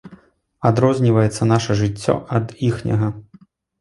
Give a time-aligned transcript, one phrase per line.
[0.69, 3.07] Адрозніваецца наша жыццё ад іхняга.